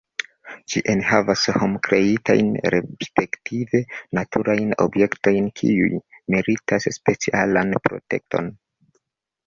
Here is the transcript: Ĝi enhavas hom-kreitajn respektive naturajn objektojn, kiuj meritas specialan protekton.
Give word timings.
Ĝi 0.73 0.81
enhavas 0.93 1.43
hom-kreitajn 1.57 2.49
respektive 2.77 3.83
naturajn 4.21 4.75
objektojn, 4.89 5.53
kiuj 5.63 5.93
meritas 6.37 6.93
specialan 7.01 7.81
protekton. 7.89 8.55